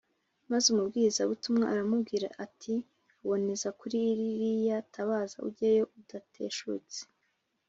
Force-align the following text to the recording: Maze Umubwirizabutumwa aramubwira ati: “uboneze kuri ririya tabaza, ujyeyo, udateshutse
Maze 0.51 0.65
Umubwirizabutumwa 0.69 1.65
aramubwira 1.73 2.27
ati: 2.45 2.73
“uboneze 3.23 3.67
kuri 3.79 3.97
ririya 4.19 4.77
tabaza, 4.93 5.37
ujyeyo, 5.47 5.83
udateshutse 5.99 6.99